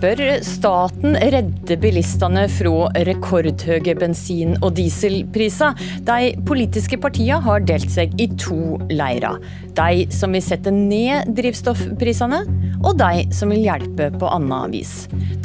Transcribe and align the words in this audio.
Bør 0.00 0.20
staten 0.40 1.12
redde 1.20 1.76
bilistene 1.76 2.46
fra 2.48 2.88
rekordhøye 3.04 3.92
bensin- 4.00 4.56
og 4.64 4.72
dieselpriser? 4.78 5.76
De 6.08 6.30
politiske 6.48 6.96
partiene 7.00 7.40
har 7.44 7.60
delt 7.68 7.92
seg 7.92 8.14
i 8.16 8.30
to 8.40 8.78
leirer. 8.88 9.36
De 9.76 10.06
som 10.16 10.32
vil 10.32 10.44
sette 10.44 10.72
ned 10.72 11.34
drivstoffprisene, 11.36 12.40
og 12.80 12.96
de 12.96 13.26
som 13.36 13.52
vil 13.52 13.66
hjelpe 13.68 14.08
på 14.16 14.32
annet 14.32 14.78
vis. 14.78 14.94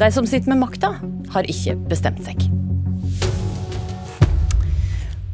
De 0.00 0.08
som 0.12 0.24
sitter 0.24 0.54
med 0.54 0.64
makta, 0.64 0.94
har 1.36 1.52
ikke 1.52 1.76
bestemt 1.92 2.24
seg. 2.24 2.48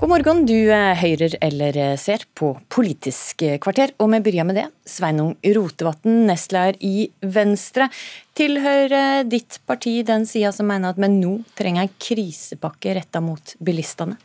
God 0.03 0.11
morgen, 0.11 0.41
du 0.51 0.67
høyrer 0.67 0.97
hører 0.99 1.35
eller 1.47 1.77
eh, 1.79 1.93
ser 1.95 2.25
på 2.35 2.49
Politisk 2.75 3.45
kvarter. 3.63 3.93
Og 4.03 4.09
vi 4.11 4.19
begynner 4.19 4.49
med 4.49 4.57
det. 4.59 4.65
Sveinung 4.83 5.37
Rotevatn, 5.47 6.25
nestleder 6.27 6.75
i 6.83 7.05
Venstre. 7.23 7.87
Tilhører 8.35 9.23
ditt 9.23 9.61
parti 9.63 10.01
den 10.03 10.27
sida 10.27 10.51
som 10.51 10.67
mener 10.67 10.91
at 10.91 10.99
vi 10.99 11.07
nå 11.07 11.37
trenger 11.55 11.87
en 11.87 11.95
krisepakke 12.03 12.97
retta 12.99 13.23
mot 13.23 13.55
bilistene? 13.63 14.19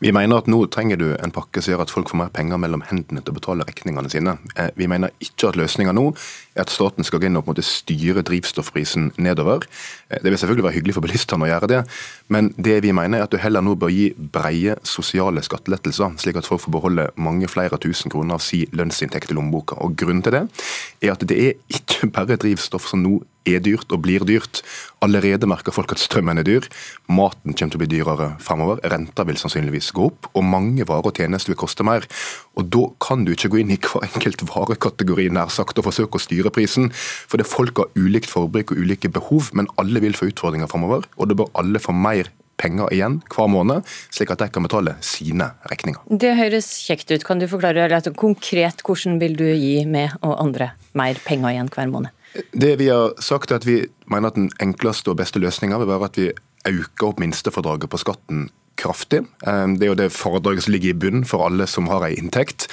Vi 0.00 0.12
mener 0.16 0.40
at 0.40 0.46
nå 0.48 0.62
trenger 0.72 0.96
du 0.96 1.10
en 1.12 1.32
pakke 1.34 1.60
som 1.60 1.74
gjør 1.74 1.82
at 1.84 1.90
folk 1.92 2.08
får 2.08 2.16
mer 2.22 2.30
penger 2.32 2.56
mellom 2.62 2.80
hendene 2.88 3.20
til 3.20 3.34
å 3.34 3.36
betale 3.36 3.66
regningene 3.68 4.08
sine. 4.08 4.38
Eh, 4.56 4.70
vi 4.78 4.86
mener 4.88 5.12
ikke 5.20 5.50
at 5.50 5.58
løsninga 5.60 5.92
nå 5.92 6.06
er 6.54 6.62
at 6.64 6.72
staten 6.72 7.04
skal 7.04 7.20
gå 7.20 7.28
inn 7.28 7.36
og 7.36 7.44
på 7.44 7.50
en 7.50 7.58
måte 7.58 7.66
styre 7.68 8.24
drivstoffprisen 8.24 9.10
nedover. 9.20 9.66
Eh, 10.08 10.22
det 10.22 10.32
vil 10.32 10.40
selvfølgelig 10.40 10.66
være 10.66 10.76
hyggelig 10.78 10.96
for 10.96 11.04
bilistene 11.04 11.44
å 11.44 11.50
gjøre 11.50 11.68
det, 11.74 11.80
men 12.32 12.48
det 12.56 12.78
vi 12.86 12.94
mener 12.96 13.20
er 13.20 13.26
at 13.28 13.34
du 13.34 13.36
heller 13.42 13.64
nå 13.64 13.76
bør 13.76 13.92
gi 13.92 14.06
breie 14.16 14.78
sosiale 14.88 15.44
skattelettelser, 15.44 16.16
slik 16.22 16.40
at 16.40 16.48
folk 16.48 16.64
får 16.64 16.76
beholde 16.78 17.10
mange 17.20 17.50
flere 17.52 17.76
tusen 17.82 18.12
kroner 18.12 18.40
av 18.40 18.44
si 18.44 18.62
lønnsinntekt 18.72 19.34
i 19.34 19.36
lommeboka. 19.36 19.76
Og 19.84 19.98
Grunnen 20.00 20.24
til 20.24 20.32
det 20.32 20.46
er 21.04 21.12
at 21.12 21.28
det 21.28 21.36
er 21.36 21.60
ikke 21.68 22.08
bare 22.16 22.40
drivstoff 22.40 22.88
som 22.88 23.04
nå 23.04 23.18
er 23.48 23.62
dyrt 23.64 23.92
og 23.94 24.02
blir 24.04 24.24
dyrt. 24.28 24.62
Allerede 25.04 25.48
merker 25.48 25.74
folk 25.74 25.92
at 25.94 26.02
strømmen 26.02 26.40
er 26.40 26.46
dyr. 26.46 26.66
Maten 27.08 27.54
kommer 27.54 27.72
til 27.72 27.78
å 27.78 27.82
bli 27.82 27.90
dyrere 27.90 28.28
fremover. 28.42 28.82
Renta 28.92 29.24
vil 29.28 29.40
sannsynligvis 29.40 29.92
gå 29.96 30.10
opp, 30.10 30.28
og 30.34 30.46
mange 30.46 30.86
varer 30.88 31.10
og 31.10 31.20
tjenester 31.20 31.54
vil 31.54 31.60
koste 31.60 31.86
mer. 31.86 32.06
Og 32.56 32.68
Da 32.70 32.84
kan 33.00 33.24
du 33.24 33.32
ikke 33.32 33.50
gå 33.50 33.62
inn 33.62 33.72
i 33.74 33.80
hver 33.80 34.04
enkelt 34.06 34.44
varekategori 34.46 35.30
nær 35.34 35.50
sagt, 35.50 35.78
og 35.78 35.88
forsøke 35.88 36.18
å 36.18 36.22
styre 36.22 36.52
prisen. 36.54 36.90
For 36.92 37.40
det 37.40 37.46
er 37.46 37.54
folk 37.54 37.80
har 37.82 37.90
ulikt 37.96 38.30
forbruk 38.30 38.74
og 38.74 38.82
ulike 38.84 39.10
behov, 39.10 39.50
men 39.52 39.70
alle 39.80 40.02
vil 40.04 40.14
få 40.14 40.30
utfordringer 40.30 40.70
fremover. 40.70 41.08
Og 41.16 41.30
da 41.30 41.38
bør 41.38 41.50
alle 41.58 41.82
få 41.82 41.96
mer 41.96 42.30
penger 42.60 42.92
igjen 42.94 43.18
hver 43.32 43.48
måned, 43.50 43.86
slik 44.12 44.32
at 44.34 44.42
de 44.42 44.50
kan 44.52 44.66
betale 44.66 44.96
sine 45.04 45.50
regninger. 45.70 46.00
Det 46.10 46.34
høres 46.38 46.68
kjekt 46.84 47.12
ut. 47.14 47.24
Kan 47.26 47.40
du 47.40 47.48
forklare 47.50 47.88
litt 47.90 48.10
konkret 48.20 48.84
hvordan 48.86 49.20
vil 49.22 49.36
du 49.38 49.46
gi 49.48 49.84
meg 49.88 50.16
og 50.20 50.36
andre 50.42 50.72
mer 50.98 51.20
penger 51.24 51.54
igjen 51.54 51.72
hver 51.72 51.92
måned? 51.92 52.16
Det 52.52 52.76
vi 52.78 52.88
har 52.88 53.14
sagt 53.22 53.50
er 53.50 53.60
at 53.60 53.66
vi 53.66 53.82
mener 54.10 54.30
at 54.30 54.38
Den 54.38 54.50
enkleste 54.62 55.10
og 55.10 55.18
beste 55.18 55.42
løsninga 55.42 55.78
vil 55.82 55.90
være 55.90 56.10
at 56.10 56.18
vi 56.20 56.30
øker 56.68 57.08
opp 57.08 57.20
minstefradraget 57.22 57.90
på 57.90 58.00
skatten 58.00 58.48
kraftig. 58.80 59.24
Ehm, 59.46 59.76
det 59.78 59.86
er 59.86 59.92
jo 59.92 59.98
det 59.98 60.12
fradraget 60.14 60.64
som 60.64 60.74
ligger 60.74 60.92
i 60.92 60.96
bunnen 60.96 61.24
for 61.28 61.44
alle 61.46 61.66
som 61.68 61.88
har 61.90 62.06
ei 62.06 62.14
inntekt. 62.18 62.68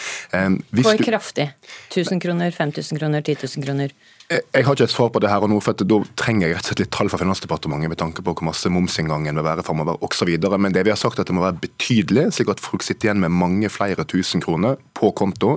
Hvis 0.71 0.87
for 0.87 1.03
kraftig? 1.03 1.49
1000 1.91 2.21
kroner, 2.23 2.51
5000 2.51 2.99
kroner, 2.99 3.21
10 3.21 3.35
000 3.57 3.65
kroner? 3.65 3.95
Jeg 4.29 4.65
har 4.65 4.75
ikke 4.75 4.83
et 4.83 4.91
svar 4.91 5.09
på 5.09 5.21
det 5.23 5.29
her 5.31 5.43
og 5.43 5.49
nå, 5.51 5.59
for 5.63 5.71
da 5.71 5.99
trenger 6.19 6.49
jeg 6.49 6.57
rett 6.57 6.65
og 6.65 6.71
slett 6.71 6.81
litt 6.83 6.91
tall 6.91 7.11
fra 7.11 7.19
Finansdepartementet 7.21 7.93
med 7.93 7.99
tanke 7.99 8.23
på 8.23 8.33
hvor 8.35 8.47
masse 8.49 8.71
momsinngangen 8.71 9.39
vil 9.39 9.45
være 9.45 9.63
framover 9.63 10.01
osv. 10.03 10.33
Men 10.59 10.75
det 10.75 10.83
vi 10.83 10.91
har 10.91 10.99
sagt 10.99 11.19
er 11.19 11.23
at 11.23 11.31
det 11.31 11.37
må 11.37 11.45
være 11.45 11.63
betydelig, 11.63 12.27
slik 12.35 12.51
at 12.51 12.63
folk 12.63 12.83
sitter 12.83 13.07
igjen 13.07 13.23
med 13.23 13.35
mange 13.35 13.71
flere 13.71 14.03
tusen 14.07 14.43
kroner 14.43 14.75
på 14.99 15.13
konto. 15.15 15.55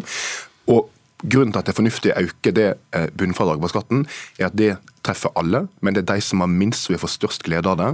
Og 0.71 0.87
Grunnen 1.22 1.53
til 1.53 1.60
at 1.60 1.69
det 1.69 1.75
er 1.75 1.81
fornuftig 1.81 2.12
å 2.14 2.22
øke 2.22 2.53
det 2.56 2.69
eh, 2.97 3.10
bunnfradraget 3.19 3.64
på 3.64 3.72
skatten, 3.72 4.06
er 4.41 4.48
at 4.48 4.56
det 4.56 4.70
treffer 5.06 5.32
alle, 5.41 5.64
men 5.81 5.97
det 5.97 6.03
er 6.03 6.08
de 6.14 6.25
som 6.25 6.42
har 6.44 6.50
minst 6.53 6.84
som 6.84 6.94
vil 6.94 7.00
få 7.00 7.10
størst 7.10 7.44
glede 7.47 7.70
av 7.70 7.78
det. 7.81 7.91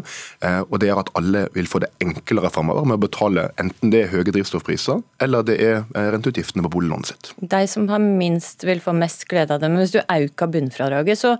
Eh, 0.47 0.61
og 0.67 0.79
det 0.83 0.91
gjør 0.91 1.03
at 1.05 1.13
alle 1.19 1.45
vil 1.55 1.71
få 1.71 1.81
det 1.85 1.91
enklere 2.03 2.51
framover 2.55 2.89
med 2.89 2.99
å 2.99 3.05
betale 3.07 3.49
enten 3.63 3.93
det 3.95 4.05
er 4.05 4.13
høye 4.15 4.27
drivstoffpriser 4.31 5.03
eller 5.23 5.47
det 5.47 5.59
er 5.63 5.77
eh, 5.83 6.11
renteutgiftene 6.15 6.67
på 6.67 6.73
boliglånet 6.77 7.13
sitt. 7.13 7.33
De 7.39 7.63
som 7.71 7.89
har 7.93 8.03
minst 8.03 8.67
vil 8.67 8.83
få 8.83 8.95
mest 8.97 9.27
glede 9.31 9.55
av 9.55 9.63
det, 9.63 9.71
men 9.71 9.85
hvis 9.85 9.95
du 9.95 10.03
øker 10.03 10.53
bunnfradraget, 10.57 11.23
så 11.23 11.37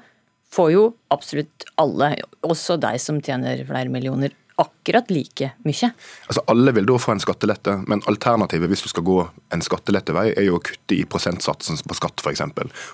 får 0.55 0.73
jo 0.73 0.89
absolutt 1.13 1.67
alle, 1.81 2.15
også 2.47 2.79
de 2.81 2.95
som 3.03 3.19
tjener 3.23 3.65
flere 3.69 3.91
millioner, 3.93 4.35
akkurat 4.57 5.11
like 5.11 5.51
mye. 5.67 5.91
Altså 6.27 6.43
Alle 6.49 6.73
vil 6.77 6.87
da 6.89 6.97
få 7.01 7.13
en 7.13 7.21
skattelette, 7.21 7.75
men 7.91 8.03
alternativet 8.09 8.71
hvis 8.73 8.87
du 8.87 8.91
skal 8.91 9.05
gå 9.07 9.19
en 9.53 9.65
skattelettevei, 9.65 10.31
er 10.33 10.49
jo 10.49 10.57
å 10.59 10.63
kutte 10.65 10.97
i 10.97 11.05
prosentsatsen 11.09 11.83
på 11.85 11.99
skatt 11.99 12.25
f.eks. 12.25 12.45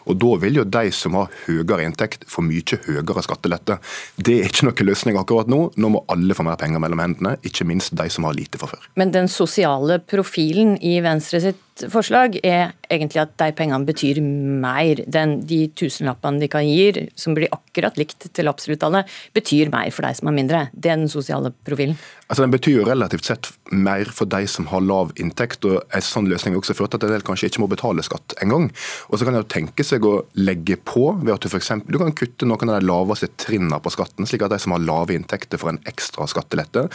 Og 0.06 0.19
Da 0.23 0.33
vil 0.43 0.61
jo 0.61 0.67
de 0.67 0.91
som 0.95 1.19
har 1.21 1.31
høyere 1.47 1.87
inntekt, 1.87 2.27
få 2.31 2.45
mye 2.47 2.78
høyere 2.87 3.25
skattelette. 3.25 3.78
Det 4.17 4.41
er 4.41 4.50
ikke 4.50 4.69
noen 4.69 4.91
løsning 4.91 5.19
akkurat 5.21 5.50
nå. 5.50 5.62
Nå 5.77 5.93
må 5.95 6.05
alle 6.12 6.37
få 6.37 6.47
mer 6.47 6.59
penger 6.61 6.83
mellom 6.83 7.03
hendene, 7.03 7.37
ikke 7.47 7.67
minst 7.69 7.94
de 7.99 8.09
som 8.11 8.27
har 8.27 8.37
lite 8.39 8.61
fra 8.61 8.73
før. 8.75 8.89
Men 8.99 9.15
den 9.15 9.31
sosiale 9.31 10.00
profilen 10.03 10.75
i 10.83 10.99
Venstre 11.05 11.43
sitt 11.43 11.87
forslag 11.93 12.37
er 12.44 12.75
egentlig 12.92 13.22
at 13.22 13.34
de 13.41 13.50
pengene 13.56 13.88
betyr 13.88 14.20
mer. 14.22 15.03
Den, 15.12 15.38
de 15.48 15.64
tusenlappene 15.78 16.42
de 16.42 16.50
kan 16.53 16.66
gi, 16.66 17.08
som 17.19 17.36
blir 17.36 17.53
akkurat 17.54 17.98
likt 18.00 18.28
til 18.34 18.50
absolutt 18.50 18.84
alle, 18.86 19.04
betyr 19.36 19.72
mer 19.72 19.91
for 19.94 20.06
de 20.06 20.19
som 20.19 20.30
har 20.30 20.36
mindre. 20.36 20.66
Det 20.72 20.92
er 20.92 21.00
den 21.00 21.12
sosiale 21.12 21.52
profilen. 21.66 21.97
Altså, 22.28 22.47
Den 22.47 22.54
betyr 22.54 22.78
jo 22.78 22.88
relativt 22.88 23.26
sett 23.28 23.50
mer 23.72 24.08
for 24.08 24.28
de 24.28 24.47
som 24.48 24.66
har 24.70 24.81
lav 24.81 25.12
inntekt. 25.20 25.64
og 25.69 25.82
En 25.92 26.04
sånn 26.04 26.28
løsning 26.31 26.54
vil 26.54 26.62
også 26.62 26.76
føre 26.76 26.92
til 26.92 27.00
at 27.00 27.08
en 27.08 27.14
del 27.16 27.26
kanskje 27.26 27.50
ikke 27.50 27.60
må 27.64 27.69
betale 27.69 28.04
skatt 28.04 28.36
engang. 28.41 28.70
Og 29.10 29.19
så 29.19 29.28
kan 29.28 29.36
en 29.36 29.44
tenke 29.44 29.84
seg 29.84 30.04
å 30.08 30.14
legge 30.41 30.78
på 30.81 31.10
ved 31.20 31.34
at 31.34 31.44
du 31.44 31.50
f.eks. 31.50 31.72
du 31.84 31.98
kan 32.00 32.14
kutte 32.16 32.48
noen 32.48 32.72
av 32.72 32.81
de 32.81 32.88
laveste 32.88 33.28
trinnene 33.36 33.81
på 33.82 33.92
skatten, 33.92 34.28
slik 34.28 34.47
at 34.47 34.54
de 34.54 34.60
som 34.62 34.72
har 34.72 34.84
lave 34.84 35.16
inntekter 35.16 35.60
får 35.60 35.75
en 35.75 35.82
ekstra 35.92 36.28
skattelette. 36.31 36.86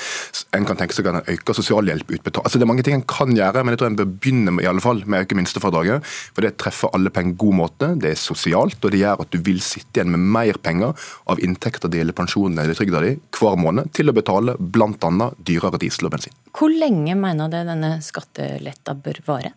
En 0.58 0.66
kan 0.66 0.80
tenke 0.80 0.98
seg 0.98 1.10
at 1.10 1.22
en 1.22 1.36
øker 1.36 1.58
sosialhjelp 1.58 2.18
utbetalt. 2.18 2.44
Altså, 2.46 2.58
det 2.58 2.66
er 2.66 2.72
mange 2.74 2.86
ting 2.88 2.98
en 2.98 3.06
kan 3.08 3.34
gjøre, 3.38 3.64
men 3.64 3.76
jeg 3.76 3.82
tror 3.82 3.92
en 3.92 4.00
bør 4.02 4.10
begynne 4.18 4.56
med, 4.56 4.66
i 4.66 4.72
alle 4.72 4.84
fall, 4.84 5.04
med 5.06 5.22
å 5.22 5.28
øke 5.28 5.38
minstefradraget. 5.38 5.87
For 6.04 6.46
det 6.46 6.56
treffer 6.62 6.94
alle 6.96 7.12
på 7.14 7.24
en 7.24 7.36
god 7.40 7.58
måte. 7.62 7.92
Det 8.02 8.14
er 8.14 8.20
sosialt, 8.22 8.80
og 8.84 8.94
det 8.94 9.02
gjør 9.02 9.24
at 9.24 9.34
du 9.34 9.40
vil 9.44 9.62
sitte 9.64 10.00
igjen 10.00 10.14
med 10.14 10.26
mer 10.38 10.60
penger 10.64 11.10
av 11.32 11.42
inntekter 11.44 11.92
dele 11.92 12.16
pensjonen 12.18 12.60
eller 12.64 12.78
trygda 12.78 13.04
di 13.06 13.16
hver 13.38 13.60
måned 13.60 13.92
til 13.96 14.12
å 14.12 14.16
betale 14.18 14.58
bl.a 14.60 15.32
dyrere 15.48 15.82
diesel 15.82 16.10
og 16.10 16.16
bensin. 16.18 16.36
Hvor 16.58 16.74
lenge 16.74 17.14
mener 17.18 17.52
du 17.52 17.60
denne 17.60 17.98
skatteletta 18.04 18.98
bør 18.98 19.22
vare? 19.28 19.54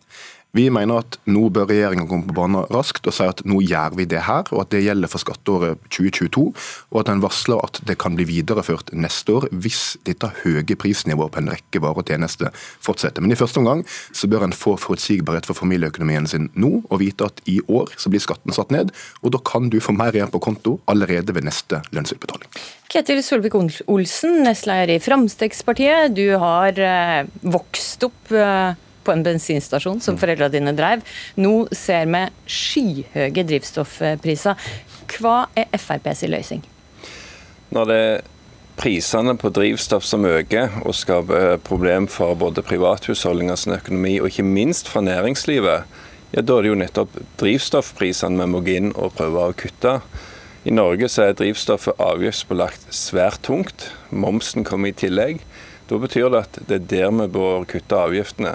Vi 0.51 0.65
mener 0.73 0.99
at 0.99 1.15
nå 1.31 1.45
bør 1.53 1.69
regjeringa 1.69 2.03
komme 2.09 2.27
på 2.27 2.35
banen 2.35 2.65
raskt 2.75 3.05
og 3.07 3.15
si 3.15 3.23
at 3.23 3.39
nå 3.47 3.61
gjør 3.63 3.95
vi 3.95 4.05
det 4.11 4.25
her, 4.27 4.49
og 4.51 4.65
at 4.65 4.73
det 4.73 4.81
gjelder 4.83 5.11
for 5.11 5.23
skatteåret 5.23 5.79
2022. 5.87 6.43
Og 6.91 6.97
at 6.99 7.11
en 7.13 7.23
varsler 7.23 7.61
at 7.63 7.79
det 7.87 7.95
kan 8.01 8.17
bli 8.17 8.25
videreført 8.27 8.91
neste 8.91 9.37
år 9.37 9.47
hvis 9.51 9.95
dette 10.07 10.27
høye 10.41 10.75
prisnivået 10.75 11.31
på 11.31 11.39
en 11.39 11.53
rekke 11.53 11.83
varer 11.83 12.03
og 12.03 12.11
tjenester 12.11 12.51
fortsetter. 12.83 13.23
Men 13.23 13.31
i 13.31 13.39
første 13.39 13.63
omgang 13.63 13.85
så 13.87 14.27
bør 14.31 14.49
en 14.49 14.55
få 14.55 14.75
forutsigbarhet 14.81 15.47
for 15.47 15.55
familieøkonomien 15.55 16.27
sin 16.27 16.51
nå, 16.59 16.81
og 16.89 16.99
vite 16.99 17.31
at 17.31 17.39
i 17.47 17.61
år 17.71 17.95
så 17.95 18.11
blir 18.11 18.23
skatten 18.23 18.51
satt 18.55 18.75
ned. 18.75 18.91
Og 19.23 19.31
da 19.31 19.39
kan 19.47 19.71
du 19.71 19.79
få 19.79 19.95
mer 19.95 20.11
igjen 20.15 20.35
på 20.35 20.43
konto 20.43 20.81
allerede 20.91 21.31
ved 21.37 21.47
neste 21.47 21.79
lønnsutbetaling. 21.95 22.51
Ketil 22.91 23.23
Solvik-Olsen, 23.23 24.41
nestleder 24.43 24.97
i 24.97 24.99
Fremskrittspartiet. 24.99 26.11
Du 26.11 26.35
har 26.43 26.75
eh, 26.75 27.27
vokst 27.39 28.03
opp 28.03 28.33
eh, 28.35 28.75
på 29.03 29.13
en 29.13 29.23
bensinstasjon 29.25 30.01
som 30.03 30.19
foreldrene 30.21 30.53
dine 30.53 30.75
drev. 30.77 31.05
Nå 31.41 31.67
ser 31.75 32.09
vi 32.11 32.25
skyhøye 32.57 33.45
drivstoffpriser. 33.47 34.69
Hva 35.17 35.37
er 35.57 35.71
FrPs 35.77 36.25
løsning? 36.31 36.63
Når 37.71 37.89
det 37.89 37.99
er 38.03 38.23
prisene 38.81 39.35
på 39.37 39.51
drivstoff 39.53 40.05
som 40.07 40.25
øker 40.25 40.81
og 40.81 40.95
skaper 40.97 41.59
problem 41.63 42.07
for 42.09 42.35
både 42.39 42.63
privathusholdningenes 42.65 43.67
økonomi 43.67 44.15
og 44.19 44.31
ikke 44.31 44.47
minst 44.47 44.89
for 44.89 45.05
næringslivet, 45.05 45.85
ja, 46.31 46.41
da 46.41 46.57
er 46.57 46.63
det 46.63 46.71
jo 46.71 46.79
nettopp 46.79 47.15
drivstoffprisene 47.41 48.39
vi 48.39 48.51
må 48.53 48.61
gå 48.63 48.77
inn 48.79 48.93
og 48.95 49.13
prøve 49.17 49.49
å 49.49 49.55
kutte. 49.57 49.99
I 50.63 50.73
Norge 50.73 51.09
så 51.09 51.25
er 51.25 51.37
drivstoffet 51.37 51.99
avgiftsbelagt 51.99 52.91
svært 52.93 53.41
tungt. 53.47 53.89
Momsen 54.13 54.63
kommer 54.67 54.91
i 54.91 54.95
tillegg. 54.95 55.41
Da 55.89 55.97
betyr 55.99 56.29
det 56.31 56.43
at 56.45 56.59
det 56.69 56.77
er 56.77 56.89
der 56.91 57.15
vi 57.17 57.27
bør 57.33 57.65
kutte 57.67 57.97
avgiftene. 57.97 58.53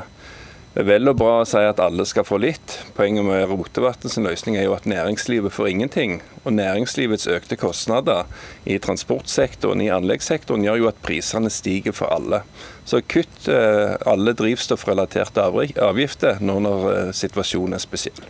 Det 0.76 0.82
er 0.82 0.90
vel 0.90 1.08
og 1.08 1.14
bra 1.16 1.38
å 1.40 1.44
si 1.48 1.56
at 1.64 1.78
alle 1.80 2.04
skal 2.04 2.26
få 2.28 2.36
litt. 2.36 2.74
Poenget 2.98 3.24
med 3.24 3.46
Rotevatn 3.48 4.10
sin 4.12 4.26
løsning 4.28 4.58
er 4.60 4.66
jo 4.66 4.74
at 4.76 4.84
næringslivet 4.84 5.54
får 5.56 5.70
ingenting. 5.70 6.18
Og 6.42 6.52
næringslivets 6.52 7.24
økte 7.32 7.56
kostnader 7.56 8.28
i 8.68 8.76
transportsektoren, 8.84 9.80
i 9.80 9.88
anleggssektoren, 9.88 10.68
gjør 10.68 10.82
jo 10.82 10.90
at 10.90 11.00
prisene 11.00 11.48
stiger 11.48 11.96
for 11.96 12.12
alle. 12.12 12.42
Så 12.84 13.00
kutt 13.08 13.48
eh, 13.48 13.96
alle 14.04 14.36
drivstoffrelaterte 14.36 15.48
avgifter 15.80 16.44
nå 16.44 16.60
når 16.68 16.88
eh, 16.92 17.10
situasjonen 17.24 17.80
er 17.80 17.86
spesiell. 17.88 18.28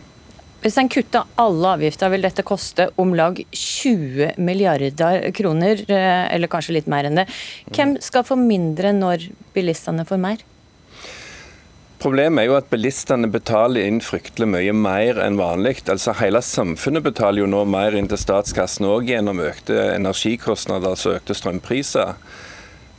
Hvis 0.63 0.79
en 0.79 0.87
kutter 0.87 1.27
alle 1.43 1.75
avgifter, 1.75 2.15
vil 2.15 2.23
dette 2.23 2.47
koste 2.47 2.93
om 2.95 3.11
lag 3.11 3.43
20 3.51 4.39
milliarder 4.39 5.33
kroner, 5.35 5.83
eh, 5.83 6.27
eller 6.31 6.55
kanskje 6.55 6.79
litt 6.79 6.87
mer 6.87 7.11
enn 7.11 7.25
det. 7.25 7.27
Hvem 7.75 7.99
skal 7.99 8.23
få 8.23 8.39
mindre 8.39 8.95
når 8.95 9.33
bilistene 9.51 10.07
får 10.07 10.29
mer? 10.31 10.53
Problemet 11.97 12.43
er 12.43 12.51
jo 12.51 12.57
at 12.59 12.67
bilistene 12.69 13.29
betaler 13.33 13.87
inn 13.89 14.03
fryktelig 14.05 14.45
mye 14.51 14.73
mer 14.77 15.17
enn 15.23 15.39
vanlig. 15.39 15.79
Altså 15.89 16.13
Hele 16.19 16.43
samfunnet 16.45 17.05
betaler 17.07 17.41
jo 17.41 17.47
nå 17.49 17.63
mer 17.65 17.97
inn 17.97 18.09
til 18.11 18.21
statskassen 18.21 18.85
òg 18.85 19.09
gjennom 19.09 19.41
økte 19.41 19.79
energikostnader, 19.95 20.93
altså 20.93 21.15
økte 21.17 21.37
strømpriser. 21.37 22.13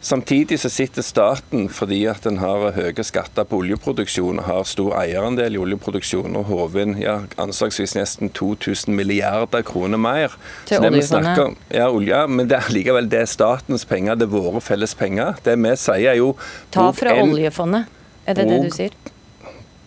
Samtidig 0.00 0.60
så 0.62 0.68
sitter 0.70 1.02
staten 1.02 1.64
fordi 1.74 2.04
at 2.06 2.22
den 2.22 2.36
har 2.38 2.68
høye 2.76 3.02
skatter 3.06 3.46
på 3.50 3.58
oljeproduksjon 3.64 4.38
og 4.38 4.46
har 4.46 4.66
stor 4.70 4.92
eierandel 5.00 5.56
i 5.56 5.58
oljeproduksjon 5.58 6.38
og 6.38 6.46
håver 6.52 6.84
inn 6.84 6.94
ja, 7.02 7.16
anslagsvis 7.38 7.96
nesten 7.98 8.30
2000 8.30 8.94
milliarder 8.94 9.66
kroner 9.66 9.98
mer. 9.98 10.38
Til 10.70 10.86
oljefondet? 10.86 11.58
Ja, 11.74 11.90
olje, 11.90 12.22
men 12.30 12.50
det 12.50 12.60
er 12.60 12.70
likevel 12.74 13.10
det 13.10 13.24
er 13.24 13.30
statens 13.30 13.86
penger, 13.90 14.18
det 14.18 14.28
er 14.28 14.34
våre 14.38 14.62
felles 14.62 14.94
penger. 14.98 15.34
Det 15.42 15.58
vi 15.58 15.74
sier 15.82 16.14
er 16.14 16.20
jo 16.20 16.34
Ta 16.74 16.90
fra 16.94 17.18
oljefondet, 17.18 17.90
er 18.28 18.36
det 18.36 18.48
det 18.50 18.58
du 18.66 18.74
sier? 18.74 18.98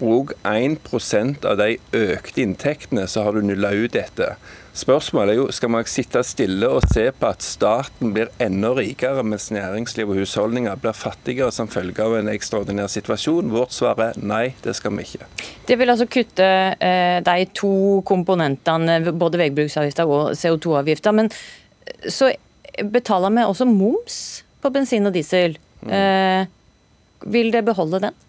Bruk 0.01 0.33
1 0.49 1.45
av 1.45 1.59
de 1.59 1.75
økte 1.93 2.41
inntektene, 2.41 3.05
så 3.07 3.27
har 3.27 3.37
du 3.37 3.45
nulla 3.45 3.69
ut 3.77 3.93
dette. 3.93 4.33
Spørsmålet 4.73 5.33
er 5.33 5.37
jo, 5.37 5.45
skal 5.51 5.69
man 5.73 5.87
sitte 5.89 6.21
stille 6.23 6.67
og 6.71 6.85
se 6.89 7.03
på 7.11 7.27
at 7.27 7.43
staten 7.43 8.13
blir 8.15 8.31
enda 8.41 8.71
rikere, 8.77 9.21
mens 9.27 9.49
næringsliv 9.51 10.13
og 10.13 10.21
husholdninger 10.21 10.79
blir 10.79 10.95
fattigere 10.95 11.51
som 11.53 11.69
følge 11.69 12.01
av 12.01 12.15
en 12.17 12.31
ekstraordinær 12.31 12.87
situasjon? 12.89 13.51
Vårt 13.51 13.75
svar 13.75 13.99
er 14.01 14.17
nei, 14.17 14.55
det 14.63 14.73
skal 14.79 14.95
vi 14.95 15.05
ikke. 15.05 15.27
Det 15.67 15.77
vil 15.77 15.91
altså 15.91 16.07
kutte 16.09 16.47
eh, 16.79 17.19
de 17.27 17.49
to 17.57 17.75
komponentene, 18.07 19.01
både 19.11 19.43
veibruksavgifta 19.43 20.07
og 20.07 20.31
CO2-avgifta. 20.39 21.13
Men 21.19 21.29
eh, 21.29 22.09
så 22.09 22.31
betaler 22.95 23.35
vi 23.35 23.45
også 23.51 23.67
moms 23.69 24.17
på 24.63 24.71
bensin 24.73 25.11
og 25.11 25.13
diesel. 25.19 25.59
Mm. 25.83 25.93
Eh, 25.99 27.27
vil 27.37 27.51
det 27.53 27.65
beholde 27.67 28.05
den? 28.07 28.21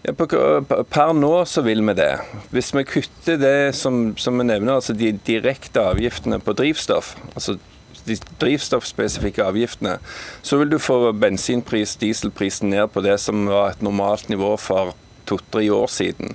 Ja, 0.00 0.14
per 0.16 1.10
nå 1.12 1.32
så 1.44 1.60
vil 1.66 1.82
vi 1.84 1.94
det. 1.98 2.12
Hvis 2.54 2.72
vi 2.72 2.86
kutter 2.88 3.36
det 3.40 3.74
som, 3.76 4.14
som 4.16 4.38
vi 4.40 4.46
nevner, 4.48 4.78
altså 4.78 4.96
de 4.96 5.12
direkte 5.26 5.82
avgiftene 5.92 6.38
på 6.40 6.54
drivstoff, 6.56 7.12
altså 7.34 7.58
de 8.06 8.16
drivstoffspesifikke 8.40 9.44
avgiftene, 9.44 9.98
så 10.42 10.56
vil 10.56 10.72
du 10.72 10.78
få 10.80 11.12
bensinpris, 11.12 11.98
dieselprisen 12.00 12.72
ned 12.72 12.88
på 12.94 13.04
det 13.04 13.18
som 13.20 13.44
var 13.50 13.74
et 13.74 13.84
normalt 13.84 14.32
nivå 14.32 14.54
for 14.56 14.94
to-tre 15.28 15.66
år 15.74 15.90
siden. 15.92 16.32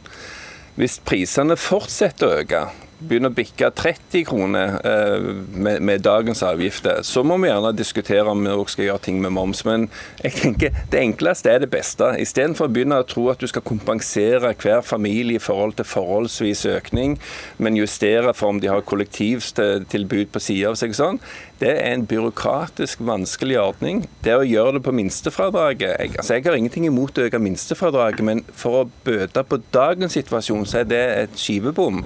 Hvis 0.77 1.00
prisene 1.07 1.57
fortsetter 1.57 2.27
å 2.27 2.39
øke, 2.44 2.62
begynner 3.07 3.31
å 3.31 3.36
bikke 3.36 3.69
30 3.75 4.25
kroner 4.30 4.75
eh, 4.86 5.28
med, 5.52 5.81
med, 5.86 6.04
dagens 6.06 6.44
avgifter, 6.46 7.02
så 7.07 7.24
må 7.25 7.38
vi 7.42 7.50
gjerne 7.50 7.74
diskutere 7.75 8.31
om 8.31 8.44
vi 8.44 8.54
også 8.54 8.75
skal 8.75 8.88
gjøre 8.90 9.04
ting 9.07 9.22
med 9.24 9.34
moms. 9.38 9.63
Men 9.68 9.88
jeg 10.24 10.36
tenker 10.40 10.75
det 10.92 11.02
enkleste 11.02 11.52
er 11.52 11.63
det 11.63 11.72
beste. 11.74 12.12
Istedenfor 12.22 12.69
å 12.69 12.75
begynne 12.75 13.02
å 13.02 13.07
tro 13.07 13.28
at 13.31 13.42
du 13.42 13.48
skal 13.50 13.66
kompensere 13.66 14.54
hver 14.62 14.86
familie 14.86 15.40
i 15.40 15.44
forhold 15.44 15.78
til 15.80 15.90
forholdsvis 15.90 16.66
økning, 16.75 17.18
men 17.57 17.80
justere 17.80 18.36
for 18.36 18.54
om 18.54 18.62
de 18.62 18.72
har 18.72 18.86
kollektivtilbud 18.86 20.31
på 20.34 20.44
sida 20.44 20.74
av 20.74 20.80
seg 20.80 20.96
sånn. 20.98 21.22
Det 21.60 21.72
er 21.72 21.94
en 21.94 22.04
byråkratisk 22.08 23.00
vanskelig 23.08 23.56
ordning. 23.62 24.01
Det 24.25 24.34
å 24.36 24.44
gjøre 24.44 24.78
det 24.78 24.84
på 24.84 24.94
minstefradraget 24.96 25.94
jeg, 25.94 26.16
altså 26.19 26.36
jeg 26.36 26.44
har 26.48 26.58
ingenting 26.60 26.88
imot 26.90 27.16
å 27.16 27.28
øke 27.30 27.40
minstefradraget, 27.40 28.24
men 28.28 28.44
for 28.51 28.81
å 28.81 28.90
bøte 29.08 29.46
på 29.48 29.62
dagens 29.72 30.18
situasjon, 30.18 30.66
så 30.68 30.81
er 30.81 30.90
det 30.90 31.06
et 31.22 31.40
skivebom 31.40 32.04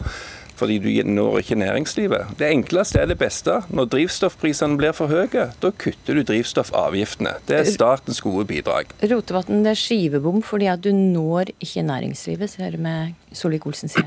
fordi 0.59 0.79
du 0.83 0.89
når 1.07 1.39
ikke 1.41 1.59
næringslivet. 1.59 2.35
Det 2.39 2.49
enkleste 2.51 2.99
er 3.01 3.09
det 3.09 3.19
beste. 3.19 3.61
Når 3.73 3.89
drivstoffprisene 3.93 4.79
blir 4.79 4.95
for 4.97 5.11
høye, 5.11 5.49
da 5.63 5.71
kutter 5.71 6.19
du 6.19 6.23
drivstoffavgiftene. 6.27 7.37
Det 7.47 7.61
er 7.61 7.69
statens 7.69 8.21
gode 8.25 8.45
bidrag. 8.49 8.91
Rotevatn, 9.03 9.63
det 9.65 9.73
er 9.73 9.79
skivebom 9.79 10.43
fordi 10.45 10.69
at 10.71 10.83
du 10.83 10.91
når 10.95 11.53
ikke 11.59 11.85
næringslivet, 11.87 12.51
ser 12.51 12.77
vi 12.77 12.97
Solvik-Olsen 13.35 13.91
sier. 13.91 14.05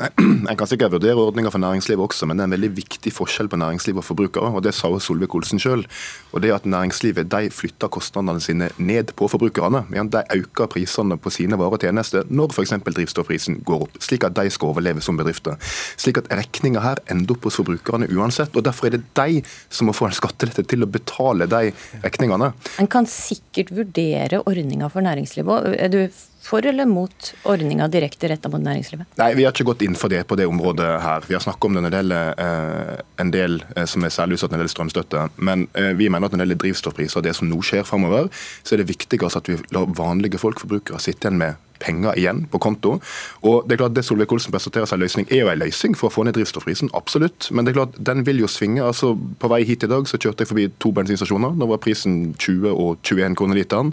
En 0.50 0.56
kan 0.56 0.68
sikkert 0.68 0.94
vurdere 0.94 1.18
ordninger 1.20 1.52
for 1.52 1.60
næringslivet 1.60 2.00
også, 2.00 2.26
men 2.26 2.38
det 2.38 2.44
er 2.44 2.48
en 2.48 2.54
veldig 2.54 2.70
viktig 2.76 3.12
forskjell 3.12 3.50
på 3.52 3.58
næringsliv 3.60 3.98
og 4.00 4.06
forbrukere. 4.06 4.48
og 4.54 4.62
Det 4.64 4.72
sa 4.74 4.88
Solvik-Olsen 4.88 5.60
sjøl. 5.60 5.84
At 6.32 6.66
næringslivet 6.66 7.28
de 7.30 7.50
flytter 7.52 7.90
kostnadene 7.92 8.40
sine 8.40 8.70
ned 8.78 9.12
på 9.16 9.28
forbrukerne. 9.28 9.84
De 9.90 10.22
øker 10.36 10.70
prisene 10.72 11.18
på 11.18 11.30
sine 11.30 11.58
varer 11.58 11.76
og 11.76 11.84
tjenester 11.84 12.24
når 12.30 12.54
f.eks. 12.54 12.72
drivstoffprisen 12.86 13.60
går 13.66 13.84
opp, 13.86 14.00
slik 14.00 14.24
at 14.24 14.36
de 14.38 14.50
skal 14.50 14.72
overleve 14.72 15.04
som 15.04 15.18
bedrifter. 15.20 15.58
Slik 16.00 16.22
at 16.22 16.30
regninga 16.32 16.80
her 16.84 17.02
ender 17.10 17.36
opp 17.36 17.50
hos 17.50 17.60
forbrukerne 17.60 18.08
uansett. 18.16 18.56
og 18.56 18.64
Derfor 18.64 18.88
er 18.88 18.98
det 18.98 19.04
de 19.18 19.44
som 19.68 19.90
må 19.90 19.96
få 19.96 20.08
en 20.08 20.16
skattelette 20.16 20.64
til 20.70 20.86
å 20.86 20.90
betale 20.90 21.50
de 21.50 21.74
regningene. 22.04 22.52
En 22.80 22.90
kan 22.90 23.06
sikkert 23.06 23.74
vurdere 23.74 24.42
ordninga 24.46 24.88
for 24.88 25.04
næringslivet. 25.04 25.90
Du 25.92 26.00
for 26.42 26.66
eller 26.66 26.88
mot 26.88 27.34
ordninga 27.44 27.88
direkte 27.92 28.28
retta 28.28 28.48
mot 28.48 28.62
næringslivet? 28.62 29.06
Nei, 29.20 29.34
Vi 29.34 29.44
har 29.44 29.52
ikke 29.52 29.68
gått 29.70 29.84
inn 29.86 29.96
for 29.98 30.12
det 30.12 30.22
på 30.26 30.38
det 30.40 30.48
området 30.48 30.88
her. 31.04 31.24
Vi 31.28 31.36
har 31.36 31.44
snakket 31.44 31.68
om 31.68 31.76
det 31.76 31.84
når 31.84 31.94
det 31.94 32.02
gjelder 32.02 32.44
eh, 32.46 33.00
en 33.22 33.32
del 33.34 33.62
eh, 33.76 33.84
som 33.84 34.04
er 34.04 34.14
særlig 34.14 34.38
utsatt 34.38 34.50
når 34.50 34.58
det 34.58 34.64
gjelder 34.64 34.76
strømstøtte. 34.76 35.24
Men 35.36 35.66
eh, 35.74 35.92
vi 35.98 36.08
mener 36.08 36.26
at 36.26 36.32
når 36.32 36.42
det 36.42 36.48
gjelder 36.48 36.62
drivstoffpriser 36.64 37.20
og 37.20 37.28
det 37.28 37.36
som 37.36 37.50
nå 37.50 37.60
skjer 37.64 37.84
framover, 37.88 38.30
så 38.64 38.74
er 38.74 38.82
det 38.82 38.90
viktigst 38.92 39.36
at 39.36 39.50
vi 39.52 39.60
lar 39.74 39.90
vanlige 39.98 40.40
folk, 40.40 40.62
forbrukere, 40.62 41.02
sitte 41.02 41.28
igjen 41.28 41.42
med 41.44 41.69
penger 41.80 42.18
igjen 42.18 42.44
på 42.50 42.60
konto. 42.62 42.98
Og 43.42 43.66
Det 43.68 43.76
er 43.76 43.82
klart 43.82 43.96
det 43.96 44.04
Solvik-Olsen 44.06 44.52
presenterer 44.52 44.88
seg 44.88 45.00
løsning, 45.00 45.26
er 45.30 45.44
jo 45.44 45.50
en 45.52 45.60
løsning 45.60 45.96
for 45.98 46.08
å 46.08 46.14
få 46.14 46.24
ned 46.26 46.36
drivstoffprisen, 46.36 46.90
absolutt. 46.96 47.50
Men 47.50 47.64
det 47.64 47.72
er 47.72 47.80
klart 47.80 47.98
den 47.98 48.24
vil 48.26 48.42
jo 48.42 48.48
svinge. 48.50 48.82
altså 48.84 49.14
På 49.40 49.50
vei 49.52 49.62
hit 49.64 49.84
i 49.84 49.90
dag 49.90 50.06
så 50.08 50.18
kjørte 50.20 50.44
jeg 50.44 50.50
forbi 50.50 50.66
to 50.78 50.92
bensinstasjoner. 50.96 51.56
Da 51.58 51.68
var 51.70 51.82
prisen 51.82 52.34
20 52.38 52.70
og 52.70 53.00
21 53.02 53.36
kroner 53.38 53.58
literen. 53.58 53.92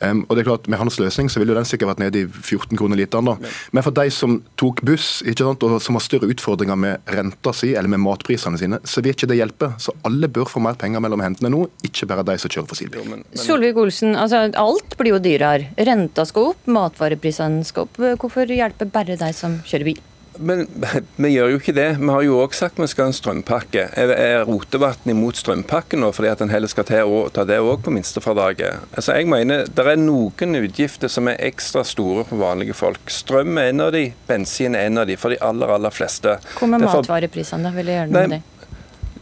Um, 0.00 0.24
og 0.28 0.36
det 0.36 0.44
er 0.44 0.50
klart 0.50 0.68
Med 0.68 0.78
hans 0.78 0.98
løsning 0.98 1.28
så 1.30 1.40
ville 1.40 1.54
den 1.54 1.64
sikkert 1.68 1.94
vært 1.94 2.02
nede 2.02 2.24
i 2.24 2.26
14 2.26 2.76
kroner 2.78 2.96
literen. 2.96 3.24
da. 3.24 3.36
Men 3.72 3.82
for 3.82 3.90
de 3.90 4.08
som 4.10 4.42
tok 4.56 4.82
buss 4.82 5.22
ikke 5.26 5.44
sant, 5.44 5.62
og 5.62 5.82
som 5.82 5.98
har 5.98 6.04
større 6.04 6.30
utfordringer 6.30 6.76
med 6.76 7.00
renta 7.06 7.52
si 7.52 7.74
eller 7.74 7.88
med 7.88 8.00
matprisene 8.00 8.58
sine, 8.58 8.80
så 8.84 9.02
vil 9.02 9.14
ikke 9.14 9.28
det 9.30 9.38
hjelpe. 9.40 9.72
Så 9.78 9.94
alle 10.04 10.28
bør 10.28 10.48
få 10.48 10.62
mer 10.64 10.78
penger 10.80 11.02
mellom 11.04 11.20
hendene 11.24 11.52
nå, 11.52 11.66
ikke 11.84 12.08
bare 12.10 12.24
de 12.26 12.38
som 12.38 12.50
kjører 12.50 12.70
fossilbil. 12.70 13.24
Solvik-Olsen, 13.34 14.14
altså 14.16 14.46
alt 14.60 14.96
blir 14.98 15.14
jo 15.14 15.22
dyrere. 15.22 15.72
Renta 15.76 16.24
skal 16.28 16.52
opp, 16.52 16.66
matvarepriser 16.66 17.23
opp. 17.80 18.00
Hvorfor 18.20 18.50
hjelper 18.50 18.90
bare 18.92 19.16
de 19.20 19.30
som 19.36 19.60
kjører 19.64 19.92
bil? 19.92 20.02
Men 20.38 20.66
vi 21.16 21.30
gjør 21.34 21.52
jo 21.54 21.60
ikke 21.60 21.74
det. 21.76 21.88
Vi 22.00 22.10
har 22.10 22.24
jo 22.26 22.38
òg 22.42 22.54
sagt 22.56 22.80
vi 22.80 22.88
skal 22.90 23.06
ha 23.06 23.12
en 23.12 23.16
strømpakke. 23.16 23.86
Er 23.94 24.44
Rotevatn 24.48 25.12
imot 25.14 25.38
strømpakken 25.38 26.02
nå 26.02 26.10
fordi 26.14 26.32
at 26.32 26.42
en 26.44 26.52
heller 26.52 26.70
skal 26.70 26.86
ta 26.88 27.46
det 27.46 27.60
òg 27.60 27.84
på 27.84 27.94
minstefradraget? 27.94 28.88
Altså 28.96 29.18
jeg 29.18 29.28
mener 29.30 29.68
Det 29.70 29.86
er 29.86 30.00
noen 30.00 30.58
utgifter 30.60 31.12
som 31.12 31.28
er 31.30 31.40
ekstra 31.44 31.84
store 31.86 32.26
for 32.28 32.42
vanlige 32.42 32.76
folk. 32.76 33.02
Strøm 33.10 33.58
er 33.58 33.72
en 33.72 33.86
av 33.86 33.94
de, 33.94 34.08
bensin 34.28 34.74
er 34.78 34.88
en 34.88 35.04
av 35.04 35.08
de, 35.10 35.18
for 35.20 35.34
de 35.34 35.40
aller 35.44 35.70
aller 35.76 35.94
fleste. 35.94 36.38
Hvor 36.58 36.70
med 36.70 36.84
matvareprisene, 36.86 37.68
da? 37.68 37.74
Vil 37.74 37.92
jeg 37.92 38.02
gjøre 38.02 38.10
noe 38.10 38.26
med 38.26 38.36
det? 38.38 38.42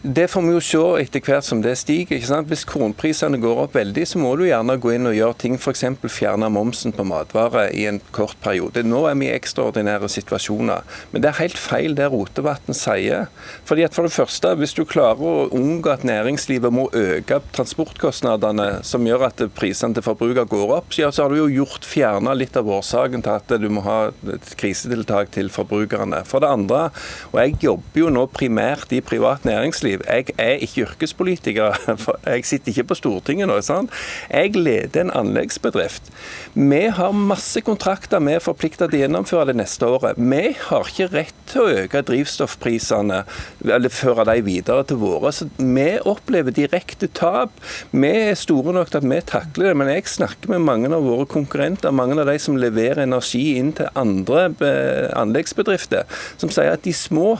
Det 0.04 0.24
får 0.28 0.42
vi 0.42 0.50
jo 0.50 0.60
se 0.66 0.78
etter 0.98 1.22
hvert 1.22 1.46
som 1.46 1.60
det 1.62 1.76
stiger. 1.78 2.16
ikke 2.16 2.26
sant? 2.26 2.48
Hvis 2.50 2.64
kornprisene 2.66 3.38
går 3.38 3.60
opp 3.62 3.76
veldig, 3.78 4.02
så 4.10 4.18
må 4.18 4.32
du 4.34 4.48
gjerne 4.48 4.74
gå 4.82 4.96
inn 4.96 5.06
og 5.06 5.14
gjøre 5.14 5.36
ting, 5.38 5.52
f.eks. 5.54 5.84
fjerne 6.10 6.48
momsen 6.50 6.90
på 6.90 7.04
matvarer 7.06 7.70
i 7.70 7.84
en 7.86 8.00
kort 8.10 8.34
periode. 8.42 8.82
Nå 8.82 9.04
er 9.06 9.14
vi 9.20 9.28
i 9.28 9.36
ekstraordinære 9.36 10.08
situasjoner. 10.10 10.82
Men 11.12 11.22
det 11.22 11.30
er 11.30 11.38
helt 11.38 11.54
feil 11.54 11.94
det 11.94 12.08
Rotevatn 12.10 12.74
sier. 12.74 13.28
Fordi 13.68 13.84
at 13.86 13.94
for 13.94 14.08
det 14.08 14.16
første, 14.16 14.56
Hvis 14.58 14.74
du 14.74 14.82
klarer 14.84 15.22
å 15.22 15.46
unngå 15.54 15.92
at 15.94 16.02
næringslivet 16.02 16.74
må 16.74 16.88
øke 16.90 17.38
transportkostnadene, 17.54 18.82
som 18.82 19.06
gjør 19.06 19.28
at 19.28 19.44
prisene 19.54 19.94
til 19.94 20.02
forbruker 20.02 20.50
går 20.50 20.74
opp, 20.80 20.90
så 20.90 21.12
har 21.14 21.30
du 21.30 21.38
jo 21.44 21.62
gjort 21.62 21.86
fjerna 21.86 22.34
litt 22.34 22.58
av 22.58 22.66
årsaken 22.66 23.22
til 23.22 23.38
at 23.38 23.54
du 23.54 23.68
må 23.70 23.86
ha 23.86 24.10
et 24.34 24.52
krisetiltak 24.58 25.30
til 25.30 25.46
forbrukerne. 25.46 26.24
For 26.26 26.42
det 26.42 26.50
andre, 26.50 26.90
og 27.30 27.38
jeg 27.38 27.56
jobber 27.68 28.02
jo 28.02 28.10
nå 28.10 28.26
primært 28.34 28.90
i 28.90 29.00
privat 29.00 29.46
næringsliv, 29.46 29.91
næringsliv. 29.92 30.00
Jeg 30.08 30.24
er 30.38 30.60
ikke 30.60 30.82
yrkespolitiker, 30.82 31.76
jeg 32.26 32.44
sitter 32.44 32.68
ikke 32.68 32.84
på 32.84 32.94
Stortinget 32.94 33.48
nå. 33.48 33.60
Sant? 33.60 33.90
Jeg 34.30 34.56
leder 34.56 35.00
en 35.00 35.10
anleggsbedrift. 35.10 36.10
Vi 36.54 36.88
har 36.92 37.12
masse 37.12 37.60
kontrakter 37.60 38.20
vi 38.20 38.32
er 38.32 38.42
forplikta 38.42 38.86
til 38.86 39.00
å 39.00 39.02
gjennomføre 39.02 39.46
det 39.50 39.56
neste 39.56 39.86
året. 39.86 40.16
Vi 40.16 40.54
har 40.68 40.88
ikke 40.88 41.10
rett 41.12 41.34
til 41.50 41.62
å 41.62 41.82
øke 41.82 42.02
drivstoffprisene 42.02 43.22
eller 43.64 43.92
føre 43.92 44.24
de 44.28 44.42
videre 44.42 44.84
til 44.84 45.00
våre. 45.00 45.32
Så 45.32 45.48
vi 45.58 45.98
opplever 45.98 46.52
direkte 46.52 47.08
tap. 47.08 47.52
Vi 47.90 48.08
er 48.08 48.38
store 48.38 48.72
nok 48.72 48.90
til 48.90 49.02
at 49.02 49.08
vi 49.08 49.20
takler 49.26 49.70
det, 49.72 49.76
men 49.76 49.92
jeg 49.92 50.08
snakker 50.08 50.52
med 50.52 50.64
mange 50.66 50.92
av 50.92 51.04
våre 51.04 51.26
konkurrenter, 51.26 51.92
mange 51.92 52.18
av 52.20 52.28
de 52.28 52.38
som 52.42 52.58
leverer 52.58 53.04
energi 53.04 53.56
inn 53.58 53.72
til 53.76 53.90
andre 53.98 54.48
eh, 54.62 55.08
anleggsbedrifter, 55.18 56.06
som 56.40 56.52
sier 56.52 56.72
at 56.72 56.84
de 56.86 56.94
små 56.96 57.36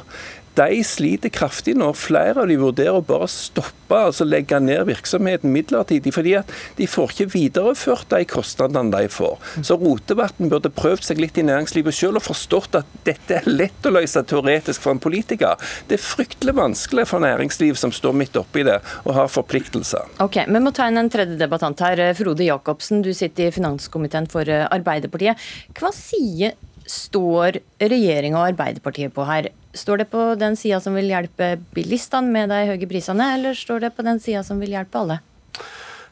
de 0.59 0.83
sliter 0.85 1.33
kraftig 1.33 1.75
nå. 1.79 1.93
Flere 1.97 2.43
av 2.43 2.51
de 2.51 2.59
vurderer 2.61 2.99
å 2.99 3.05
bare 3.07 3.29
stoppe, 3.31 3.97
altså 3.97 4.27
legge 4.29 4.59
ned 4.61 4.85
virksomheten 4.89 5.53
midlertidig. 5.53 6.13
fordi 6.13 6.35
at 6.37 6.51
de 6.77 6.87
får 6.87 7.13
ikke 7.13 7.33
videreført 7.33 8.09
de 8.11 8.25
kostnadene 8.29 8.93
de 8.93 9.09
får. 9.09 9.39
Så 9.65 9.77
Rotevatn 9.81 10.51
burde 10.53 10.73
prøvd 10.73 11.05
seg 11.09 11.21
litt 11.23 11.39
i 11.39 11.47
næringslivet 11.47 11.95
selv 11.97 12.21
og 12.21 12.27
forstått 12.27 12.81
at 12.83 12.97
dette 13.05 13.41
er 13.41 13.49
lett 13.49 13.87
å 13.87 13.95
løse 13.95 14.23
teoretisk 14.23 14.83
for 14.85 14.93
en 14.93 15.03
politiker. 15.03 15.57
Det 15.89 15.99
er 15.99 16.05
fryktelig 16.05 16.57
vanskelig 16.57 17.07
for 17.09 17.25
næringsliv 17.25 17.79
som 17.81 17.93
står 17.93 18.17
midt 18.17 18.37
oppi 18.41 18.67
det 18.69 18.81
og 19.05 19.15
har 19.17 19.33
forpliktelser. 19.33 20.19
Ok, 20.25 20.43
Vi 20.47 20.61
må 20.61 20.73
ta 20.73 20.89
inn 20.89 21.01
en 21.01 21.11
tredje 21.11 21.39
debattant 21.41 21.81
her. 21.81 22.15
Frode 22.15 22.45
Jacobsen, 22.45 23.03
du 23.03 23.13
sitter 23.17 23.49
i 23.49 23.55
finanskomiteen 23.55 24.29
for 24.31 24.45
Arbeiderpartiet. 24.49 25.41
Hva 25.79 25.93
sier 25.97 26.55
står 26.89 27.61
regjeringa 27.81 28.41
og 28.41 28.53
Arbeiderpartiet 28.53 29.15
på 29.15 29.27
her? 29.27 29.51
Står 29.75 30.03
det 30.03 30.09
på 30.13 30.35
den 30.37 30.57
sida 30.57 30.81
som 30.85 30.97
vil 30.99 31.09
hjelpe 31.09 31.55
bilistene 31.73 32.29
med 32.33 32.51
de 32.53 32.65
høye 32.69 32.89
prisene, 32.89 33.31
eller 33.39 33.57
står 33.57 33.87
det 33.87 33.95
på 33.97 34.05
den 34.05 34.21
sida 34.21 34.43
som 34.45 34.61
vil 34.61 34.75
hjelpe 34.75 35.01
alle? 35.01 35.21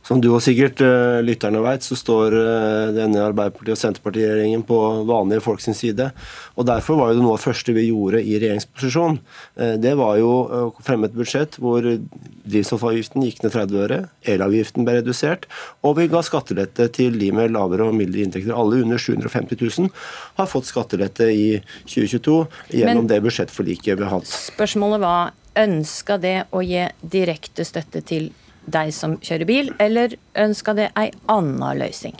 Som 0.07 0.21
du 0.23 0.31
og 0.33 0.41
sikkert 0.43 0.81
uh, 0.83 1.21
lytterne 1.23 1.61
vet, 1.63 1.85
så 1.85 1.97
står 1.99 2.35
uh, 2.35 2.93
denne 2.97 3.21
Arbeiderpartiet- 3.23 3.77
og 3.77 3.81
Senterpartiregjeringen 3.81 4.65
på 4.67 4.79
vanlige 5.09 5.45
folk 5.45 5.61
sin 5.63 5.77
side. 5.77 6.09
og 6.57 6.67
Derfor 6.67 6.99
var 6.99 7.11
jo 7.11 7.19
det 7.19 7.25
noe 7.25 7.37
av 7.37 7.41
det 7.41 7.47
første 7.47 7.75
vi 7.77 7.87
gjorde 7.91 8.23
i 8.25 8.39
regjeringsposisjon. 8.41 9.21
Uh, 9.61 9.75
det 9.83 9.93
var 10.01 10.17
jo 10.19 10.31
å 10.31 10.63
fremme 10.83 11.11
et 11.11 11.17
budsjett 11.17 11.61
hvor 11.61 11.85
drivstoffavgiften 11.85 13.27
gikk 13.27 13.45
ned 13.45 13.55
30 13.55 13.85
øre, 13.85 14.01
elavgiften 14.35 14.89
ble 14.89 14.99
redusert, 14.99 15.47
og 15.87 15.99
vi 16.01 16.09
ga 16.11 16.25
skattelette 16.27 16.89
til 16.97 17.21
de 17.21 17.31
med 17.37 17.53
lavere 17.55 17.91
og 17.91 17.97
mildere 17.99 18.25
inntekter. 18.27 18.57
Alle 18.57 18.81
under 18.83 19.01
750 19.01 19.61
000 19.61 19.93
har 20.41 20.51
fått 20.51 20.71
skattelette 20.71 21.29
i 21.31 21.51
2022 21.85 22.41
gjennom 22.81 23.05
Men, 23.05 23.13
det 23.13 23.21
budsjettforliket 23.29 24.01
vi 24.01 24.09
har 24.09 24.17
hatt. 24.17 24.33
Spørsmålet 24.33 25.05
var 25.05 25.37
ønska 25.61 26.17
det 26.21 26.37
å 26.55 26.63
gi 26.65 26.87
direkte 27.03 27.67
støtte 27.67 28.03
til 28.07 28.31
de 28.67 28.91
som 28.95 29.17
kjører 29.25 29.49
bil, 29.49 29.71
eller 29.81 30.19
ønsker 30.39 30.77
det 30.77 30.91
ei 30.99 31.11
anna 31.31 31.73
løsning? 31.79 32.19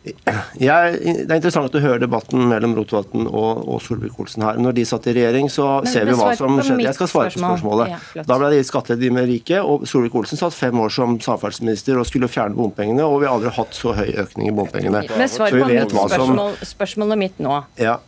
Jeg, 0.00 0.94
det 1.04 1.26
er 1.28 1.34
interessant 1.36 1.74
å 1.76 1.80
høre 1.82 2.00
debatten 2.00 2.46
mellom 2.48 2.72
Rotevatn 2.78 3.26
og, 3.26 3.66
og 3.68 3.82
Solvik-Olsen 3.84 4.46
her. 4.46 4.60
Når 4.62 4.78
de 4.78 4.84
satt 4.88 5.08
i 5.10 5.14
regjering, 5.18 5.50
så 5.52 5.66
men, 5.84 5.90
ser 5.92 6.08
vi 6.08 6.14
hva 6.16 6.30
som 6.38 6.56
skjedde. 6.56 6.86
Jeg 6.86 6.96
skal 6.96 7.10
svare 7.12 7.32
på 7.34 7.42
spørsmålet. 7.42 7.92
Ja, 8.16 8.24
da 8.24 8.38
ble 8.40 8.48
det 8.48 8.62
gitt 8.62 8.70
skattelette 8.70 9.12
med 9.12 9.28
rike, 9.28 9.60
og 9.60 9.84
Solvik-Olsen 9.90 10.40
satt 10.40 10.56
fem 10.56 10.80
år 10.80 10.94
som 10.94 11.18
samferdselsminister 11.20 12.00
og 12.00 12.08
skulle 12.08 12.30
fjerne 12.32 12.56
bompengene, 12.56 13.04
og 13.04 13.20
vi 13.20 13.28
har 13.28 13.36
aldri 13.36 13.52
hatt 13.60 13.76
så 13.76 13.92
høy 13.98 14.08
økning 14.24 14.48
i 14.48 14.56
bompengene. 14.56 15.04
Men 15.20 15.32
svar 15.32 15.52
på 15.52 15.68
mitt 15.68 15.92
spørsmål, 15.92 16.56
spørsmålet 16.72 17.24
mitt 17.26 17.44
nå. 17.44 17.60
Ja, 17.80 17.98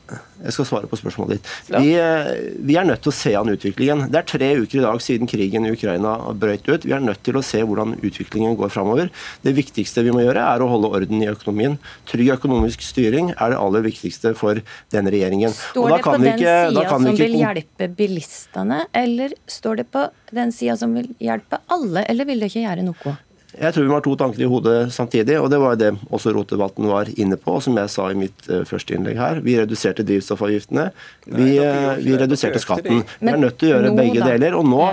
jeg 0.43 0.57
skal 0.57 0.69
svare 0.69 0.91
på 0.91 0.99
spørsmålet 0.99 1.39
ditt. 1.39 1.51
Vi, 1.71 1.93
eh, 1.99 2.31
vi, 2.59 2.77
er 2.79 2.87
nødt 2.89 3.03
til 3.05 3.13
å 3.13 3.17
se 3.17 3.35
an 3.39 3.53
utviklingen. 3.53 4.07
Det 4.13 4.21
er 4.21 4.29
tre 4.29 4.51
uker 4.59 4.81
i 4.81 4.85
dag 4.85 5.03
siden 5.05 5.31
krigen 5.31 5.67
i 5.69 5.73
Ukraina 5.75 6.17
brøt 6.35 6.67
ut. 6.69 6.87
Vi 6.87 6.95
er 6.97 7.05
nødt 7.05 7.23
til 7.27 7.39
å 7.39 7.45
se 7.47 7.63
hvordan 7.63 7.97
utviklingen 8.01 8.57
går 8.59 8.73
framover. 8.75 9.13
Det 9.47 9.55
viktigste 9.57 10.05
vi 10.07 10.15
må 10.15 10.25
gjøre, 10.25 10.43
er 10.43 10.65
å 10.65 10.71
holde 10.73 10.93
orden 10.99 11.23
i 11.23 11.31
økonomien. 11.31 11.79
Trygg 12.11 12.33
økonomisk 12.37 12.83
styring 12.85 13.33
er 13.37 13.55
det 13.55 13.61
aller 13.63 13.87
viktigste 13.87 14.35
for 14.39 14.63
denne 14.95 15.15
regjeringen. 15.15 15.55
Står 15.55 15.97
det 15.97 16.03
på 16.05 16.17
den 16.19 16.39
sida 16.39 16.87
som 16.91 17.11
ikke... 17.11 17.23
vil 17.23 17.39
hjelpe 17.43 17.91
bilistene, 18.03 18.85
eller 19.05 19.37
står 19.51 19.83
det 19.83 19.91
på 19.95 20.07
den 20.35 20.55
sida 20.55 20.79
som 20.81 20.97
vil 20.97 21.13
hjelpe 21.23 21.63
alle, 21.73 22.07
eller 22.09 22.29
vil 22.29 22.43
det 22.43 22.53
ikke 22.53 22.67
gjøre 22.67 22.89
noe? 22.89 23.19
Jeg 23.53 23.75
tror 23.75 23.85
vi 23.85 23.91
må 23.91 23.99
ha 23.99 24.05
to 24.05 24.15
tanker 24.17 24.45
i 24.45 24.49
hodet 24.49 24.77
samtidig, 24.95 25.37
og 25.41 25.51
det 25.53 25.61
var 25.61 25.79
det 25.81 25.93
også 26.11 26.33
Rotevatn 26.37 26.89
var 26.89 27.11
inne 27.21 27.37
på, 27.41 27.59
og 27.59 27.65
som 27.65 27.77
jeg 27.77 27.93
sa 27.93 28.09
i 28.11 28.19
mitt 28.19 28.47
uh, 28.49 28.63
første 28.69 28.97
innlegg 28.97 29.19
her. 29.21 29.43
Vi 29.45 29.59
reduserte 29.61 30.07
drivstoffavgiftene, 30.09 30.87
vi, 31.27 31.51
uh, 31.61 31.97
vi 32.01 32.17
reduserte 32.21 32.63
skatten. 32.63 33.03
Vi 33.21 33.35
er 33.35 33.43
nødt 33.43 33.61
til 33.61 33.71
å 33.71 33.75
gjøre 33.77 33.97
begge 33.99 34.25
deler. 34.25 34.57
og 34.57 34.69
nå 34.69 34.87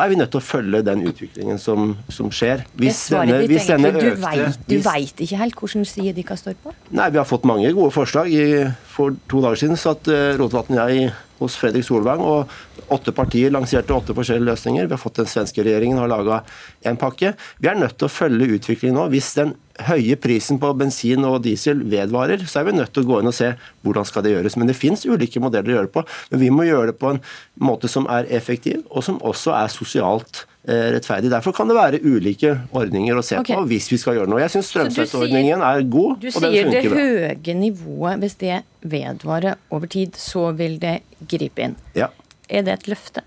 er 0.00 0.08
vi 0.08 0.16
nødt 0.16 0.30
til 0.32 0.40
å 0.40 0.44
følge 0.44 0.80
den 0.86 1.02
utviklingen 1.10 1.58
som, 1.60 1.96
som 2.12 2.30
skjer. 2.32 2.62
Hvis 2.78 3.04
denne, 3.12 3.40
hvis 3.50 3.66
denne 3.68 3.90
økte, 3.92 4.46
du 4.68 4.76
veit 4.84 5.22
ikke 5.24 5.40
helt 5.40 5.58
hvilken 5.58 5.86
side 5.88 6.14
de 6.16 6.24
kan 6.26 6.38
stå 6.38 6.54
på? 6.62 6.72
Nei, 6.94 7.10
Vi 7.12 7.20
har 7.20 7.28
fått 7.28 7.44
mange 7.48 7.72
gode 7.74 7.92
forslag. 7.94 8.30
I, 8.30 8.70
for 8.94 9.16
to 9.30 9.42
dager 9.44 9.62
siden 9.62 9.80
satt 9.80 10.08
uh, 10.10 10.32
Rotevatn 10.38 10.78
og 10.78 10.94
jeg 10.94 11.12
hos 11.42 11.58
Fredrik 11.60 11.86
Solvang, 11.86 12.22
og 12.22 12.92
åtte 12.92 13.14
partier 13.16 13.52
lanserte 13.52 13.94
åtte 13.94 14.16
forskjellige 14.16 14.50
løsninger. 14.50 14.88
Vi 14.88 14.96
har 14.96 15.02
fått 15.02 15.20
Den 15.22 15.30
svenske 15.30 15.62
regjeringen 15.62 16.00
har 16.00 16.10
laga 16.10 16.42
en 16.88 16.96
pakke. 16.98 17.34
Vi 17.60 17.68
er 17.68 17.78
nødt 17.78 17.98
til 17.98 18.08
å 18.08 18.12
følge 18.12 18.56
utviklingen 18.56 18.96
nå. 18.98 19.08
Hvis 19.12 19.32
den 19.38 19.54
høye 19.88 20.16
prisen 20.20 20.58
på 20.62 20.72
bensin 20.78 21.24
og 21.28 21.42
diesel 21.44 21.82
vedvarer, 21.88 22.44
så 22.46 22.60
er 22.60 22.68
vi 22.68 22.76
nødt 22.76 22.92
til 22.94 23.04
å 23.04 23.10
gå 23.10 23.20
inn 23.20 23.30
og 23.30 23.36
se 23.36 23.52
hvordan 23.84 24.08
skal 24.08 24.24
det 24.26 24.34
gjøres. 24.34 24.56
Men 24.58 24.70
det 24.70 24.78
fins 24.78 25.04
ulike 25.06 25.42
modeller 25.42 25.72
å 25.72 25.76
gjøre 25.78 25.90
det 25.90 25.96
på. 25.96 26.06
Men 26.32 26.42
vi 26.42 26.50
må 26.54 26.66
gjøre 26.68 26.92
det 26.92 26.98
på 27.00 27.12
en 27.14 27.22
måte 27.60 27.90
som 27.92 28.08
er 28.10 28.30
effektiv, 28.32 28.82
og 28.90 29.06
som 29.06 29.20
også 29.22 29.54
er 29.58 29.72
sosialt 29.72 30.46
rettferdig. 30.68 31.30
Derfor 31.32 31.54
kan 31.56 31.70
det 31.70 31.74
være 31.74 32.00
ulike 32.06 32.52
ordninger 32.70 33.18
å 33.18 33.24
se 33.26 33.38
okay. 33.40 33.56
på 33.56 33.66
hvis 33.72 33.88
vi 33.90 33.98
skal 33.98 34.20
gjøre 34.20 34.30
noe. 34.30 34.42
Jeg 34.44 34.54
syns 34.54 34.70
strømstøtteordningen 34.70 35.64
er 35.66 35.82
god, 35.82 36.12
og 36.12 36.22
den. 36.22 36.30
Du 36.30 36.38
sier 36.38 36.70
det 36.70 36.84
høye 36.92 37.56
nivået, 37.58 38.22
hvis 38.22 38.38
det 38.42 38.62
vedvarer 38.86 39.58
over 39.74 39.90
tid, 39.90 40.14
så 40.18 40.50
vil 40.58 40.78
det 40.82 41.00
gripe 41.30 41.66
inn. 41.66 41.76
Ja. 41.98 42.12
Er 42.48 42.66
det 42.66 42.78
et 42.78 42.90
løfte? 42.92 43.24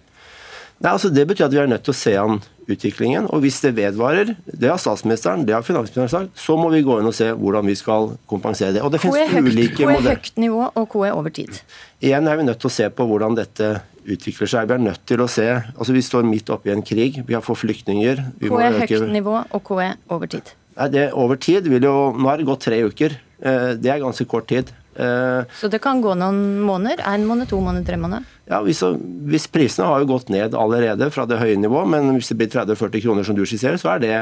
Nei, 0.84 0.92
altså 0.92 1.10
Det 1.10 1.24
betyr 1.27 1.48
at 1.48 1.54
vi 1.56 1.60
er 1.62 1.72
nødt 1.72 1.86
til 1.88 1.96
å 1.96 1.98
se 1.98 2.15
an 2.20 2.42
utviklingen. 2.72 3.27
Og 3.34 3.43
hvis 3.45 3.60
det 3.63 3.74
vedvarer, 3.77 4.36
det 4.45 4.69
har 4.69 4.79
statsministeren, 4.81 5.45
det 5.48 5.55
har 5.55 5.65
finansministeren 5.65 6.12
sagt, 6.12 6.39
så 6.39 6.57
må 6.60 6.72
vi 6.74 6.84
gå 6.86 7.00
inn 7.01 7.10
og 7.10 7.15
se 7.15 7.31
hvordan 7.38 7.67
vi 7.69 7.75
skal 7.79 8.13
kompensere 8.29 8.74
det. 8.75 8.84
Og 8.86 8.93
det 8.93 9.01
finnes 9.03 9.34
høyt, 9.34 9.50
ulike 9.50 9.86
modeller. 9.86 10.01
Hvor 10.01 10.12
er 10.12 10.22
høyt 10.22 10.41
nivå, 10.41 10.62
og 10.67 10.88
hvor 10.95 11.07
er 11.07 11.17
over 11.17 11.36
tid? 11.36 11.62
Igjen 12.05 12.29
er 12.29 12.39
vi 12.39 12.48
nødt 12.50 12.62
til 12.63 12.72
å 12.72 12.75
se 12.77 12.89
på 12.93 13.07
hvordan 13.10 13.38
dette 13.38 13.72
utvikler 14.05 14.51
seg. 14.51 14.69
Vi 14.69 14.77
er 14.77 14.86
nødt 14.86 15.05
til 15.10 15.24
å 15.24 15.27
se 15.31 15.48
altså 15.55 15.95
Vi 15.95 16.03
står 16.05 16.27
midt 16.27 16.51
oppe 16.53 16.69
i 16.69 16.75
en 16.75 16.86
krig, 16.86 17.22
vi 17.25 17.38
har 17.38 17.43
fått 17.45 17.63
flyktninger. 17.63 18.22
Hvor 18.45 18.62
er 18.62 18.79
høyt 18.84 19.10
nivå, 19.13 19.39
og 19.50 19.69
hvor 19.69 19.81
er 19.86 19.98
over 20.13 20.29
tid? 20.31 20.53
Nei, 20.75 20.89
det 20.91 21.05
Over 21.15 21.39
tid 21.39 21.69
vil 21.72 21.86
jo 21.88 21.95
Nå 22.17 22.27
har 22.27 22.41
det 22.41 22.48
gått 22.50 22.65
tre 22.67 22.81
uker. 22.84 23.15
Eh, 23.39 23.69
det 23.79 23.91
er 23.91 24.03
ganske 24.03 24.27
kort 24.27 24.50
tid. 24.51 24.74
Eh, 24.95 25.55
så 25.59 25.67
det 25.71 25.81
kan 25.83 25.99
gå 26.03 26.13
noen 26.17 26.61
måneder? 26.65 27.03
Én 27.11 27.25
måned, 27.27 27.49
to 27.51 27.59
måneder, 27.63 27.85
tre 27.87 27.99
måneder? 27.99 28.25
Ja, 28.47 28.61
hvis, 28.63 28.81
hvis, 29.29 29.47
Prisene 29.51 29.89
har 29.89 30.03
jo 30.03 30.09
gått 30.13 30.31
ned 30.33 30.55
allerede 30.55 31.09
fra 31.13 31.25
det 31.29 31.41
høye 31.41 31.57
nivået, 31.59 31.89
men 31.91 32.15
hvis 32.15 32.31
det 32.31 32.39
blir 32.39 32.51
30-40 32.53 33.03
kroner 33.03 33.27
som 33.27 33.37
du 33.37 33.43
skisserer, 33.43 33.79
så 33.81 33.95
er 33.95 34.03
det 34.03 34.15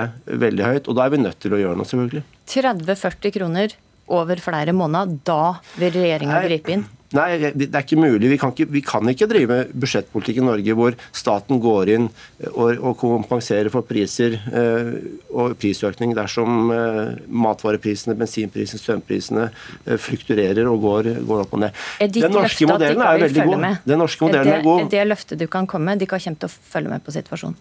veldig 0.46 0.66
høyt. 0.66 0.90
Og 0.90 0.98
da 0.98 1.06
er 1.06 1.14
vi 1.14 1.22
nødt 1.22 1.40
til 1.44 1.56
å 1.56 1.62
gjøre 1.62 1.80
noe, 1.80 1.90
selvfølgelig. 1.90 2.24
30-40 2.56 3.36
kroner 3.38 3.78
over 4.14 4.42
flere 4.44 4.76
måneder, 4.76 5.20
da 5.28 5.44
vil 5.80 5.94
regjeringa 5.96 6.42
gripe 6.48 6.76
inn? 6.76 6.88
Nei, 7.14 7.28
det 7.54 7.70
er 7.70 7.84
ikke 7.84 8.00
mulig. 8.00 8.30
Vi 8.32 8.38
kan 8.42 8.54
ikke, 8.54 8.68
vi 8.74 8.82
kan 8.86 9.10
ikke 9.12 9.28
drive 9.30 9.60
budsjettpolitikk 9.70 10.40
i 10.42 10.46
Norge 10.46 10.76
hvor 10.78 10.98
staten 11.14 11.62
går 11.62 11.92
inn 11.94 12.08
og, 12.50 12.80
og 12.80 12.98
kompenserer 13.00 13.70
for 13.74 13.86
priser 13.86 14.40
eh, 14.40 14.90
og 15.30 15.54
prisøkning 15.62 16.16
dersom 16.18 16.74
eh, 16.74 17.14
matvareprisene, 17.30 18.18
bensinprisene, 18.18 18.82
strømprisene 18.82 19.48
eh, 19.50 20.00
flukturerer 20.02 20.70
og 20.72 20.82
går, 20.88 21.12
går, 21.22 21.46
opp 21.46 21.54
og 21.58 21.66
ned. 21.68 21.82
Den 22.18 22.34
norske 22.34 22.70
modellen 22.70 23.06
er 23.06 23.26
veldig 23.28 23.48
god. 23.52 23.70
Den 23.86 24.02
norske 24.02 24.26
modellen 24.26 24.50
er, 24.50 24.52
det, 24.52 24.60
er 24.60 24.70
god. 24.70 24.86
Er 24.88 24.94
det 24.98 25.08
løftet 25.12 25.44
du 25.46 25.50
kan 25.52 25.70
komme 25.70 25.94
med? 25.94 26.02
De 26.02 26.10
kan 26.10 26.24
komme 26.24 26.42
til 26.42 26.50
å 26.50 26.70
følge 26.74 26.96
med 26.96 27.06
på 27.06 27.14
situasjonen? 27.14 27.60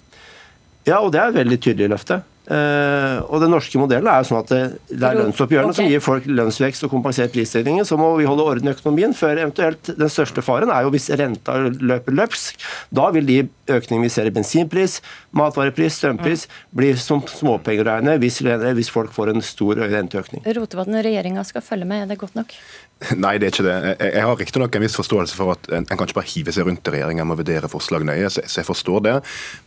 Ja, 0.89 0.99
og 0.99 1.13
det 1.15 1.21
er 1.21 1.31
et 1.31 1.43
veldig 1.43 1.61
tydelig 1.63 1.93
løfte. 1.93 2.23
Uh, 2.43 3.23
og 3.31 3.39
Den 3.39 3.53
norske 3.55 3.79
modellen 3.79 4.09
er 4.11 4.19
jo 4.19 4.27
sånn 4.33 4.41
at 4.41 4.49
det, 4.51 4.63
det 4.91 5.07
er 5.07 5.19
lønnsoppgjørene 5.21 5.71
okay. 5.71 5.79
som 5.79 5.91
gir 5.93 6.03
folk 6.03 6.25
lønnsvekst 6.27 6.87
og 6.89 6.91
kompenserer 6.91 7.31
prisstigningen. 7.31 7.87
Så 7.87 7.99
må 8.01 8.09
vi 8.19 8.27
holde 8.27 8.47
orden 8.49 8.67
i 8.67 8.75
økonomien 8.75 9.15
før 9.15 9.39
eventuelt 9.39 9.93
Den 9.95 10.11
største 10.11 10.43
faren 10.43 10.73
er 10.75 10.83
jo 10.83 10.91
hvis 10.95 11.07
renta 11.21 11.61
løper 11.71 12.19
løpsk. 12.19 12.59
Da 12.91 13.13
vil 13.15 13.29
de 13.31 13.39
økningene 13.79 14.09
vi 14.09 14.13
ser 14.13 14.29
i 14.29 14.35
bensinpris, 14.35 15.01
matvarepris, 15.37 15.99
strømpris, 16.01 16.47
mm. 16.49 16.63
bli 16.79 16.93
som 17.01 17.23
småpenger 17.29 17.87
å 17.87 17.91
regne 17.91 18.17
hvis, 18.23 18.41
hvis, 18.43 18.93
folk 18.93 19.13
får 19.15 19.33
en 19.33 19.45
stor 19.45 19.83
renteøkning. 19.83 20.45
Rotevatn, 20.59 20.99
regjeringa 21.05 21.45
skal 21.49 21.65
følge 21.65 21.89
med, 21.89 22.05
er 22.05 22.13
det 22.13 22.21
godt 22.21 22.37
nok? 22.39 22.55
Nei, 23.25 23.35
det 23.41 23.49
er 23.49 23.55
ikke 23.55 23.67
det. 23.67 23.77
Jeg 24.13 24.25
har 24.29 24.39
riktignok 24.39 24.77
en 24.77 24.85
viss 24.85 24.97
forståelse 24.99 25.39
for 25.39 25.55
at 25.55 25.69
en, 25.75 25.87
kan 25.89 26.07
ikke 26.07 26.19
bare 26.21 26.31
hive 26.31 26.55
seg 26.55 26.69
rundt 26.69 26.87
i 26.87 26.95
regjeringa 26.95 27.27
med 27.27 27.37
å 27.37 27.41
vurdere 27.43 27.71
forslag 27.71 28.07
nøye, 28.07 28.31
så 28.31 28.45
jeg 28.45 28.69
forstår 28.69 29.05
det. 29.07 29.15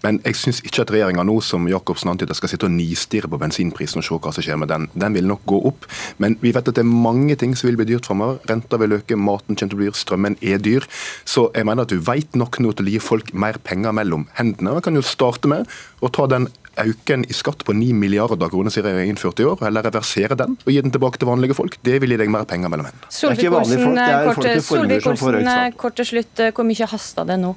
Men 0.05 0.21
jeg 0.25 0.39
syns 0.39 0.61
ikke 0.63 0.85
at 0.85 0.93
regjeringa 0.95 1.25
nå, 1.27 1.37
som 1.45 1.67
Jacobsen 1.69 2.11
antyder, 2.13 2.37
skal 2.37 2.51
sitte 2.51 2.69
og 2.69 2.75
nistirre 2.75 3.31
på 3.31 3.39
bensinprisen 3.41 4.01
og 4.01 4.07
se 4.07 4.19
hva 4.19 4.33
som 4.35 4.45
skjer 4.45 4.59
med 4.61 4.71
den. 4.71 4.87
Den 4.95 5.17
vil 5.17 5.27
nok 5.29 5.43
gå 5.49 5.59
opp. 5.71 5.87
Men 6.21 6.37
vi 6.41 6.53
vet 6.55 6.71
at 6.71 6.77
det 6.77 6.85
er 6.85 6.89
mange 7.07 7.37
ting 7.39 7.55
som 7.57 7.69
vil 7.69 7.79
bli 7.79 7.89
dyrt 7.91 8.07
framover. 8.09 8.39
Renta 8.49 8.79
vil 8.81 8.97
øke, 8.99 9.19
maten 9.19 9.55
kommer 9.55 9.73
til 9.73 9.77
å 9.77 9.81
bli 9.81 9.89
dyr, 9.89 9.99
strømmen 9.99 10.39
er 10.45 10.61
dyr. 10.63 10.87
Så 11.27 11.49
jeg 11.55 11.67
mener 11.67 11.85
at 11.85 11.93
du 11.93 12.01
veit 12.05 12.37
nok 12.37 12.59
nå 12.63 12.73
til 12.75 12.87
å 12.87 12.95
gi 12.95 13.03
folk 13.03 13.33
mer 13.35 13.59
penger 13.63 13.94
mellom 13.95 14.27
hendene. 14.37 14.75
Man 14.77 14.85
kan 14.85 14.97
jo 14.97 15.03
starte 15.05 15.49
med 15.51 15.69
å 16.03 16.11
ta 16.13 16.27
den 16.31 16.49
øken 16.81 17.23
i 17.29 17.35
skatt 17.35 17.63
på 17.65 17.73
9 17.75 17.95
milliarder 17.95 18.49
kroner 18.51 18.73
jeg 18.73 18.83
har 18.83 19.07
innført 19.07 19.39
i 19.39 19.47
år, 19.47 19.61
eller 19.67 19.85
reversere 19.87 20.35
den 20.39 20.57
og 20.59 20.71
gi 20.71 20.81
den 20.83 20.91
tilbake 20.91 21.21
til 21.21 21.29
vanlige 21.29 21.55
folk. 21.57 21.77
Det 21.85 22.01
vil 22.03 22.15
gi 22.15 22.19
deg 22.19 22.33
mer 22.33 22.47
penger 22.49 22.71
mellom 22.71 22.89
hendene. 22.89 23.11
Solvik-Olsen, 23.15 23.95
kort 25.79 25.95
til 26.01 26.11
slutt, 26.11 26.43
hvor 26.51 26.67
mye 26.67 26.91
hasta 26.91 27.25
det 27.27 27.39
nå? 27.41 27.55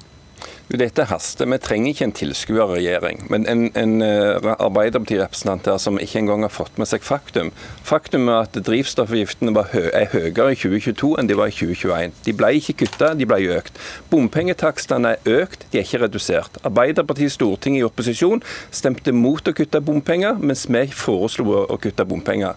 Jo, 0.69 0.77
dette 0.77 1.01
haster. 1.09 1.49
Vi 1.49 1.57
trenger 1.65 1.95
ikke 1.95 2.05
en 2.05 2.11
tilskuerregjering. 2.13 3.23
Men 3.33 3.47
en, 3.49 3.61
en 3.73 3.93
uh, 4.05 4.51
Arbeiderparti-representant 4.61 5.65
her 5.65 5.79
som 5.81 5.97
ikke 5.97 6.19
engang 6.21 6.43
har 6.45 6.53
fått 6.53 6.75
med 6.77 6.85
seg 6.85 7.01
faktum. 7.01 7.49
Faktum 7.81 8.29
er 8.29 8.43
at 8.43 8.59
drivstoffavgiftene 8.67 9.49
hø 9.71 9.81
er 9.97 10.11
høyere 10.13 10.53
i 10.53 10.59
2022 10.59 11.09
enn 11.17 11.29
de 11.31 11.37
var 11.39 11.49
i 11.49 11.55
2021. 11.57 12.13
De 12.27 12.35
ble 12.37 12.51
ikke 12.59 12.75
kutta, 12.83 13.15
de 13.17 13.25
ble 13.29 13.39
økt. 13.55 13.81
Bompengetakstene 14.13 15.15
er 15.15 15.39
økt, 15.39 15.65
de 15.71 15.81
er 15.81 15.87
ikke 15.87 16.03
redusert. 16.03 16.61
Arbeiderpartiet 16.61 17.31
i 17.31 17.33
Stortinget 17.33 17.81
i 17.81 17.87
opposisjon 17.87 18.45
stemte 18.69 19.15
mot 19.15 19.49
å 19.49 19.55
kutte 19.57 19.81
bompenger, 19.81 20.37
mens 20.37 20.67
vi 20.69 20.85
foreslo 20.93 21.63
å 21.65 21.79
kutte 21.81 22.05
bompenger. 22.05 22.53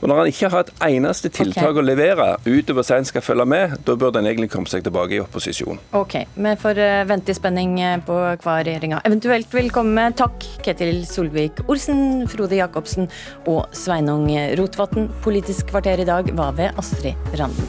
Og 0.00 0.08
Når 0.08 0.22
han 0.22 0.32
ikke 0.32 0.48
har 0.56 0.64
et 0.64 0.72
eneste 0.88 1.28
tiltak 1.28 1.74
okay. 1.74 1.82
å 1.82 1.84
levere 1.84 2.30
utover 2.48 2.88
at 2.88 2.96
en 2.96 3.12
skal 3.12 3.24
følge 3.24 3.44
med, 3.52 3.76
da 3.84 4.00
burde 4.00 4.24
en 4.24 4.32
egentlig 4.32 4.48
komme 4.48 4.72
seg 4.72 4.88
tilbake 4.88 5.18
i 5.18 5.20
opposisjon. 5.20 5.76
Ok, 6.00 6.16
Vi 6.40 6.56
får 6.64 6.80
uh, 6.80 7.04
vente 7.04 7.36
i 7.36 7.36
spenning 7.50 7.80
eh, 7.82 7.98
på 8.06 8.14
hva 8.14 8.56
regjeringa 8.62 9.00
eventuelt 9.04 9.50
vil 9.54 9.70
komme 9.74 9.94
med. 9.96 10.16
Takk, 10.20 10.44
Ketil 10.62 11.02
Solvik-Olsen, 11.08 12.28
Frode 12.30 12.58
Jacobsen 12.60 13.10
og 13.50 13.66
Sveinung 13.74 14.28
Rotevatn. 14.58 15.08
Politisk 15.24 15.72
kvarter 15.72 16.00
i 16.00 16.06
dag 16.06 16.30
var 16.38 16.54
ved 16.54 16.78
Astrid 16.78 17.18
Randen. 17.34 17.66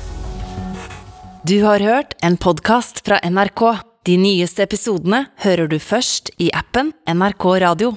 Du 1.42 1.58
har 1.66 1.82
hørt 1.82 2.14
en 2.22 2.38
podkast 2.38 3.02
fra 3.08 3.18
NRK. 3.26 3.82
De 4.06 4.18
nyeste 4.22 4.62
episodene 4.66 5.26
hører 5.42 5.70
du 5.70 5.80
først 5.82 6.30
i 6.38 6.52
appen 6.54 6.94
NRK 7.10 7.50
Radio. 7.66 7.96